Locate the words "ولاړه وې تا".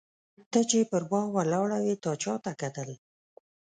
1.33-2.11